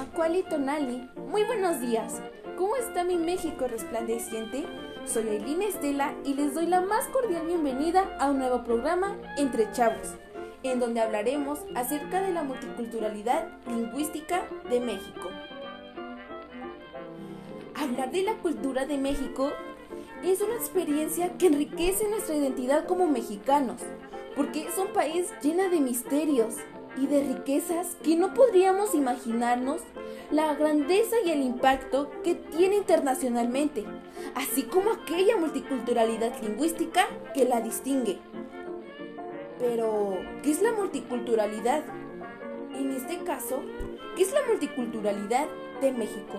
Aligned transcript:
Macuali 0.00 0.42
Tonali, 0.44 1.10
muy 1.28 1.44
buenos 1.44 1.78
días. 1.78 2.22
¿Cómo 2.56 2.74
está 2.76 3.04
mi 3.04 3.18
México 3.18 3.66
resplandeciente? 3.68 4.64
Soy 5.04 5.28
Aileen 5.28 5.60
Estela 5.60 6.14
y 6.24 6.32
les 6.32 6.54
doy 6.54 6.64
la 6.64 6.80
más 6.80 7.06
cordial 7.08 7.44
bienvenida 7.46 8.16
a 8.18 8.30
un 8.30 8.38
nuevo 8.38 8.64
programa 8.64 9.18
Entre 9.36 9.70
Chavos, 9.72 10.14
en 10.62 10.80
donde 10.80 11.02
hablaremos 11.02 11.58
acerca 11.74 12.22
de 12.22 12.32
la 12.32 12.42
multiculturalidad 12.44 13.46
lingüística 13.66 14.46
de 14.70 14.80
México. 14.80 15.28
Hablar 17.74 18.10
de 18.10 18.22
la 18.22 18.38
cultura 18.38 18.86
de 18.86 18.96
México 18.96 19.50
es 20.24 20.40
una 20.40 20.54
experiencia 20.54 21.36
que 21.36 21.48
enriquece 21.48 22.08
nuestra 22.08 22.36
identidad 22.36 22.86
como 22.86 23.06
mexicanos, 23.06 23.82
porque 24.34 24.66
es 24.66 24.78
un 24.78 24.94
país 24.94 25.28
lleno 25.42 25.68
de 25.68 25.78
misterios, 25.78 26.56
y 26.96 27.06
de 27.06 27.22
riquezas 27.22 27.96
que 28.02 28.16
no 28.16 28.34
podríamos 28.34 28.94
imaginarnos 28.94 29.82
la 30.30 30.54
grandeza 30.54 31.16
y 31.24 31.30
el 31.30 31.42
impacto 31.42 32.10
que 32.22 32.34
tiene 32.34 32.76
internacionalmente, 32.76 33.84
así 34.34 34.62
como 34.64 34.90
aquella 34.92 35.36
multiculturalidad 35.36 36.32
lingüística 36.42 37.06
que 37.34 37.44
la 37.44 37.60
distingue. 37.60 38.18
Pero, 39.58 40.18
¿qué 40.42 40.50
es 40.50 40.62
la 40.62 40.72
multiculturalidad? 40.72 41.82
En 42.74 42.92
este 42.92 43.18
caso, 43.18 43.62
¿qué 44.16 44.22
es 44.22 44.32
la 44.32 44.40
multiculturalidad 44.48 45.46
de 45.80 45.92
México? 45.92 46.38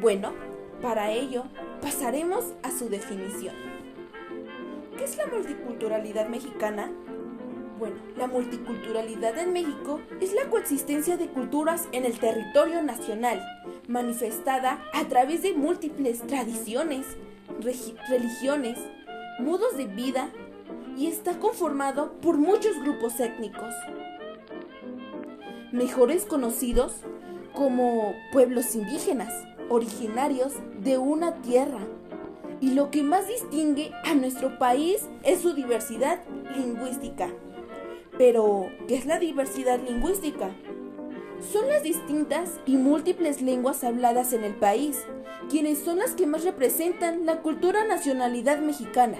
Bueno, 0.00 0.32
para 0.80 1.10
ello 1.10 1.44
pasaremos 1.80 2.52
a 2.62 2.70
su 2.70 2.88
definición. 2.88 3.54
¿Qué 4.96 5.04
es 5.04 5.16
la 5.16 5.26
multiculturalidad 5.26 6.28
mexicana? 6.28 6.92
Bueno, 7.82 7.96
la 8.16 8.28
multiculturalidad 8.28 9.36
en 9.38 9.52
México 9.52 9.98
es 10.20 10.32
la 10.34 10.48
coexistencia 10.48 11.16
de 11.16 11.26
culturas 11.26 11.88
en 11.90 12.04
el 12.04 12.16
territorio 12.16 12.80
nacional, 12.80 13.42
manifestada 13.88 14.80
a 14.94 15.08
través 15.08 15.42
de 15.42 15.52
múltiples 15.54 16.24
tradiciones, 16.28 17.04
religiones, 18.08 18.78
modos 19.40 19.76
de 19.76 19.86
vida 19.86 20.30
y 20.96 21.08
está 21.08 21.40
conformado 21.40 22.12
por 22.20 22.38
muchos 22.38 22.78
grupos 22.78 23.18
étnicos, 23.18 23.74
mejores 25.72 26.24
conocidos 26.24 27.00
como 27.52 28.14
pueblos 28.30 28.76
indígenas, 28.76 29.34
originarios 29.70 30.52
de 30.84 30.98
una 30.98 31.42
tierra. 31.42 31.80
Y 32.60 32.74
lo 32.74 32.92
que 32.92 33.02
más 33.02 33.26
distingue 33.26 33.90
a 34.04 34.14
nuestro 34.14 34.56
país 34.60 35.08
es 35.24 35.40
su 35.40 35.52
diversidad 35.52 36.20
lingüística. 36.54 37.28
Pero, 38.18 38.70
¿qué 38.88 38.96
es 38.96 39.06
la 39.06 39.18
diversidad 39.18 39.80
lingüística? 39.80 40.50
Son 41.50 41.66
las 41.66 41.82
distintas 41.82 42.60
y 42.66 42.76
múltiples 42.76 43.42
lenguas 43.42 43.82
habladas 43.84 44.32
en 44.32 44.44
el 44.44 44.54
país, 44.54 45.04
quienes 45.50 45.78
son 45.78 45.98
las 45.98 46.12
que 46.12 46.26
más 46.26 46.44
representan 46.44 47.26
la 47.26 47.40
cultura 47.40 47.84
nacionalidad 47.84 48.60
mexicana. 48.60 49.18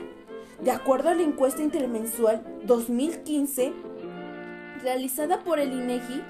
De 0.62 0.70
acuerdo 0.70 1.08
a 1.08 1.14
la 1.14 1.22
encuesta 1.22 1.62
intermensual 1.62 2.44
2015, 2.64 3.72
realizada 4.82 5.42
por 5.42 5.58
el 5.58 5.72
INEGI, 5.72 6.22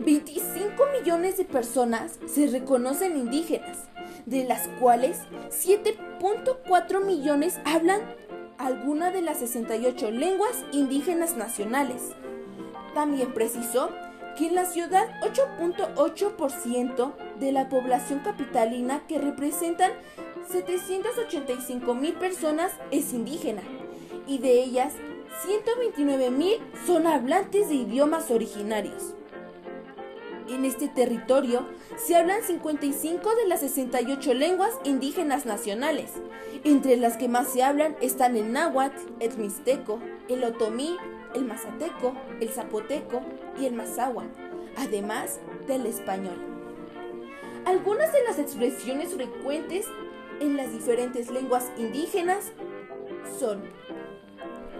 25 0.00 0.82
millones 0.98 1.36
de 1.36 1.44
personas 1.44 2.18
se 2.26 2.48
reconocen 2.48 3.16
indígenas, 3.16 3.88
de 4.26 4.44
las 4.44 4.68
cuales 4.80 5.20
7.4 5.50 7.04
millones 7.04 7.58
hablan 7.64 8.00
alguna 8.60 9.10
de 9.10 9.22
las 9.22 9.38
68 9.38 10.10
lenguas 10.10 10.64
indígenas 10.72 11.36
nacionales. 11.36 12.12
También 12.94 13.32
precisó 13.32 13.90
que 14.36 14.48
en 14.48 14.54
la 14.54 14.66
ciudad 14.66 15.08
8.8% 15.22 17.12
de 17.38 17.52
la 17.52 17.68
población 17.68 18.20
capitalina 18.20 19.02
que 19.06 19.18
representan 19.18 19.92
785 20.50 21.94
mil 21.94 22.14
personas 22.14 22.72
es 22.90 23.12
indígena 23.12 23.62
y 24.26 24.38
de 24.38 24.62
ellas 24.62 24.92
129 25.46 26.30
mil 26.30 26.58
son 26.86 27.06
hablantes 27.06 27.68
de 27.68 27.76
idiomas 27.76 28.30
originarios. 28.30 29.14
En 30.50 30.64
este 30.64 30.88
territorio 30.88 31.64
se 31.96 32.16
hablan 32.16 32.42
55 32.42 33.36
de 33.36 33.46
las 33.46 33.60
68 33.60 34.34
lenguas 34.34 34.72
indígenas 34.82 35.46
nacionales. 35.46 36.10
Entre 36.64 36.96
las 36.96 37.16
que 37.16 37.28
más 37.28 37.52
se 37.52 37.62
hablan 37.62 37.94
están 38.00 38.36
el 38.36 38.52
náhuatl, 38.52 38.98
el 39.20 39.38
mixteco, 39.38 40.00
el 40.28 40.42
otomí, 40.42 40.96
el 41.36 41.44
mazateco, 41.44 42.14
el 42.40 42.48
zapoteco 42.48 43.22
y 43.60 43.66
el 43.66 43.74
mazahua, 43.74 44.24
además 44.76 45.38
del 45.68 45.86
español. 45.86 46.36
Algunas 47.64 48.12
de 48.12 48.24
las 48.24 48.40
expresiones 48.40 49.14
frecuentes 49.14 49.86
en 50.40 50.56
las 50.56 50.72
diferentes 50.72 51.30
lenguas 51.30 51.70
indígenas 51.78 52.50
son 53.38 53.62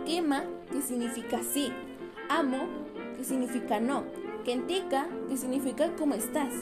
quema, 0.05 0.43
que 0.73 0.83
significa 0.83 1.43
sí, 1.45 1.73
amo, 2.29 2.67
que 3.17 3.23
significa 3.23 3.79
no, 3.79 4.05
Kentika, 4.45 5.07
que 5.29 5.37
significa 5.37 5.91
¿cómo 5.99 6.15
estás? 6.15 6.53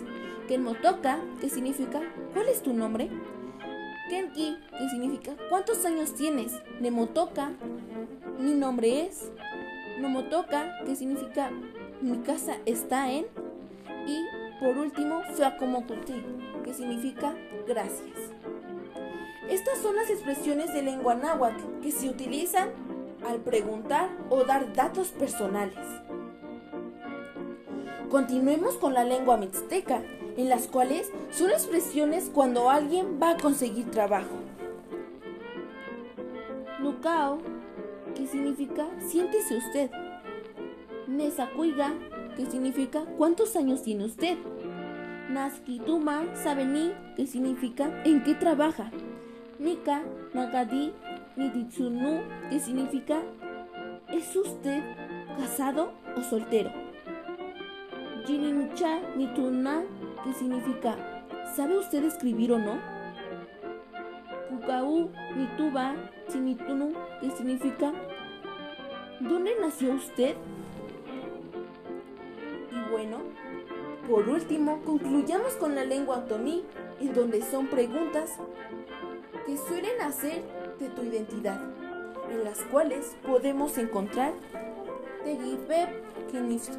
Kenmotoka, 0.49 1.21
que 1.41 1.49
significa 1.49 2.01
¿cuál 2.33 2.49
es 2.49 2.63
tu 2.63 2.73
nombre? 2.73 3.09
Kenki, 4.09 4.57
que 4.71 4.89
significa 4.89 5.37
¿cuántos 5.49 5.85
años 5.85 6.15
tienes? 6.15 6.53
Nemotoka, 6.81 7.53
mi 8.39 8.55
nombre 8.55 9.07
es. 9.07 9.31
Nomotoka, 10.01 10.85
que 10.85 10.97
significa 10.97 11.51
mi 12.01 12.19
casa 12.19 12.57
está 12.67 13.11
en. 13.11 13.27
Y 14.07 14.25
por 14.61 14.79
último, 14.79 15.23
Fuakomokuti, 15.35 16.25
que 16.65 16.73
significa 16.73 17.35
gracias. 17.67 18.17
Estas 19.49 19.79
son 19.79 19.97
las 19.97 20.11
expresiones 20.11 20.73
de 20.73 20.83
lengua 20.83 21.15
náhuatl 21.15 21.81
que 21.83 21.91
se 21.91 22.09
utilizan 22.09 22.71
al 23.27 23.41
preguntar 23.41 24.09
o 24.31 24.45
dar 24.45 24.73
datos 24.75 25.09
personales. 25.09 25.75
Continuemos 28.11 28.77
con 28.77 28.95
la 28.95 29.05
lengua 29.05 29.37
mixteca, 29.37 30.03
en 30.39 30.49
las 30.49 30.67
cuales 30.67 31.13
son 31.31 31.51
expresiones 31.51 32.31
cuando 32.33 32.71
alguien 32.71 33.21
va 33.23 33.33
a 33.33 33.37
conseguir 33.37 33.91
trabajo. 33.91 34.35
Nukao, 36.81 37.39
que 38.15 38.27
significa 38.27 38.87
siéntese 39.07 39.59
usted. 39.59 39.91
Nesakuiga, 41.07 41.93
que 42.35 42.47
significa 42.47 43.05
cuántos 43.19 43.57
años 43.57 43.83
tiene 43.83 44.07
usted. 44.07 44.39
Naskituma 45.29 46.35
Sabeni, 46.35 46.95
que 47.15 47.27
significa 47.27 47.91
en 48.05 48.23
qué 48.25 48.35
trabaja. 48.35 48.91
Nika, 49.59 50.03
Nagadi, 50.33 50.95
Niditsunu, 51.37 52.23
que 52.49 52.59
significa 52.59 53.21
¿es 54.09 54.35
usted 54.35 54.83
casado 55.37 55.93
o 56.17 56.23
soltero? 56.23 56.88
Jinincha 58.29 59.01
Nituna, 59.17 59.85
que 60.23 60.35
significa 60.35 61.25
¿sabe 61.57 61.79
usted 61.79 62.05
escribir 62.05 62.53
o 62.53 62.59
no? 62.59 62.79
Kukau 64.51 65.09
Nituba 65.35 65.95
Chinitunu, 66.31 66.93
que 67.23 67.31
significa 67.31 67.91
¿dónde 69.21 69.53
nació 69.59 69.95
usted? 69.95 70.37
Y 72.71 72.91
bueno, 72.91 73.23
por 74.07 74.29
último, 74.29 74.83
concluyamos 74.85 75.55
con 75.55 75.75
la 75.75 75.87
lengua 75.87 76.19
otomí, 76.19 76.65
en 77.01 77.15
donde 77.15 77.41
son 77.41 77.69
preguntas 77.69 78.33
que 79.47 79.57
suelen 79.57 80.03
hacer 80.03 80.45
de 80.79 80.91
tu 80.91 81.03
identidad, 81.03 81.63
en 82.31 82.45
las 82.45 82.59
cuales 82.65 83.17
podemos 83.27 83.79
encontrar 83.79 84.35
Tegipep, 85.25 85.89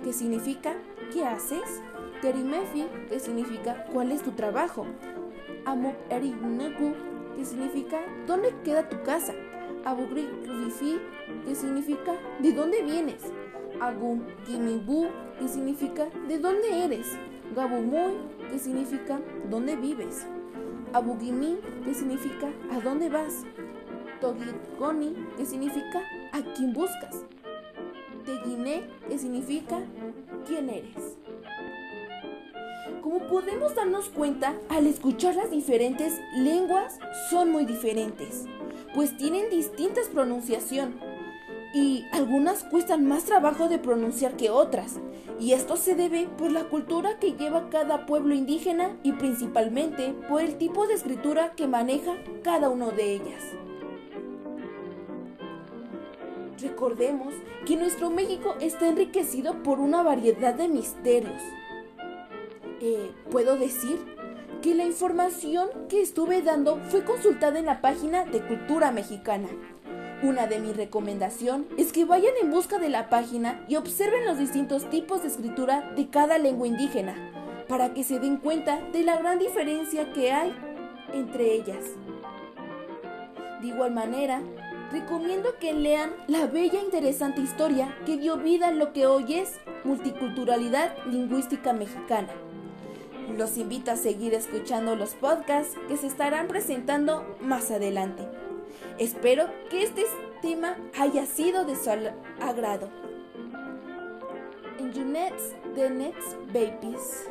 que 0.04 0.14
significa 0.14 0.76
¿qué 1.12 1.26
haces? 1.26 1.82
Terimefi, 2.22 2.86
que 3.08 3.20
significa 3.20 3.86
¿cuál 3.94 4.12
es 4.12 4.22
tu 4.22 4.32
trabajo? 4.32 4.86
Amuk 5.66 5.96
que 7.36 7.46
significa 7.46 8.00
¿dónde 8.28 8.54
queda 8.64 8.90
tu 8.90 9.02
casa? 9.04 9.34
Abugrifi, 9.86 11.00
que 11.46 11.56
significa 11.56 12.14
¿de 12.40 12.52
dónde 12.52 12.84
vienes? 12.84 13.24
Agum 13.80 14.22
Kimibu, 14.46 15.08
que 15.40 15.48
significa 15.48 16.08
¿de 16.28 16.38
dónde 16.38 16.84
eres? 16.84 17.18
Gabumuy, 17.56 18.14
que 18.52 18.60
significa 18.60 19.20
¿dónde 19.50 19.76
vives? 19.76 20.28
Abugimi, 20.94 21.60
que 21.86 21.94
significa 21.94 22.50
¿a 22.72 22.80
dónde 22.82 23.10
vas? 23.10 23.46
Togikoni, 24.20 25.16
que 25.38 25.46
significa 25.46 26.02
¿a 26.34 26.42
quién 26.56 26.74
buscas? 26.74 27.24
Teguiné, 28.26 28.84
que 29.08 29.18
significa 29.18 29.80
quién 30.50 30.70
eres. 30.70 31.18
Como 33.04 33.20
podemos 33.28 33.76
darnos 33.76 34.10
cuenta, 34.10 34.56
al 34.68 34.88
escuchar 34.88 35.36
las 35.36 35.52
diferentes 35.52 36.20
lenguas 36.36 36.98
son 37.30 37.52
muy 37.52 37.66
diferentes, 37.66 38.46
pues 38.96 39.16
tienen 39.16 39.50
distintas 39.52 40.08
pronunciación. 40.08 41.00
y 41.72 42.04
algunas 42.12 42.64
cuestan 42.64 43.06
más 43.08 43.26
trabajo 43.26 43.70
de 43.70 43.78
pronunciar 43.78 44.36
que 44.36 44.50
otras, 44.50 44.96
y 45.40 45.52
esto 45.52 45.78
se 45.78 45.94
debe 45.94 46.28
por 46.28 46.52
la 46.52 46.64
cultura 46.64 47.20
que 47.20 47.34
lleva 47.34 47.70
cada 47.70 48.08
pueblo 48.08 48.34
indígena 48.34 48.98
y 49.04 49.12
principalmente 49.12 50.16
por 50.28 50.42
el 50.42 50.58
tipo 50.58 50.88
de 50.88 50.96
escritura 50.96 51.54
que 51.56 51.68
maneja 51.68 52.16
cada 52.44 52.70
uno 52.70 52.90
de 52.90 53.14
ellas. 53.14 53.44
Recordemos 56.62 57.34
que 57.66 57.78
nuestro 57.78 58.10
México 58.10 58.56
está 58.60 58.88
enriquecido 58.88 59.64
por 59.64 59.80
una 59.80 60.04
variedad 60.04 60.54
de 60.54 60.68
misterios. 60.68 61.42
Eh, 62.82 63.12
Puedo 63.32 63.58
decir 63.58 63.98
que 64.62 64.76
la 64.76 64.84
información 64.84 65.70
que 65.88 66.02
estuve 66.02 66.42
dando 66.42 66.78
fue 66.90 67.06
consultada 67.06 67.60
en 67.60 67.66
la 67.66 67.80
página 67.82 68.26
de 68.26 68.42
Cultura 68.42 68.92
Mexicana. 68.92 69.48
Una 70.22 70.48
de 70.48 70.60
mis 70.60 70.76
recomendaciones 70.76 71.68
es 71.78 71.94
que 71.94 72.04
vayan 72.04 72.34
en 72.42 72.52
busca 72.52 72.78
de 72.78 72.90
la 72.90 73.10
página 73.10 73.64
y 73.70 73.78
observen 73.78 74.26
los 74.26 74.38
distintos 74.38 74.90
tipos 74.90 75.22
de 75.22 75.30
escritura 75.30 75.94
de 75.96 76.10
cada 76.10 76.38
lengua 76.38 76.68
indígena, 76.68 77.16
para 77.70 77.94
que 77.94 78.04
se 78.04 78.20
den 78.20 78.38
cuenta 78.38 78.82
de 78.92 79.04
la 79.04 79.18
gran 79.18 79.40
diferencia 79.40 80.12
que 80.12 80.34
hay 80.34 80.54
entre 81.14 81.54
ellas. 81.54 81.86
De 83.62 83.68
igual 83.68 83.94
manera, 83.94 84.42
recomiendo 84.92 85.56
que 85.60 85.74
lean 85.74 86.12
la 86.28 86.48
bella 86.48 86.80
e 86.80 86.84
interesante 86.84 87.42
historia 87.42 87.96
que 88.06 88.18
dio 88.18 88.38
vida 88.38 88.70
a 88.70 88.72
lo 88.72 88.94
que 88.94 89.06
hoy 89.06 89.36
es 89.36 89.60
multiculturalidad 89.84 90.96
lingüística 91.06 91.74
mexicana. 91.74 92.30
Los 93.38 93.58
invito 93.58 93.92
a 93.92 93.96
seguir 93.96 94.34
escuchando 94.34 94.96
los 94.96 95.14
podcasts 95.14 95.78
que 95.88 95.98
se 95.98 96.08
estarán 96.08 96.48
presentando 96.48 97.38
más 97.42 97.70
adelante. 97.72 98.28
Espero 98.98 99.50
que 99.70 99.84
este 99.84 100.06
tema 100.42 100.78
haya 100.98 101.26
sido 101.26 101.66
de 101.66 101.76
su 101.76 101.90
agrado. 102.42 102.90
And 104.80 104.94
you 104.94 105.04
next, 105.06 105.56
the 105.76 105.90
next 105.90 106.36
babies. 106.52 107.28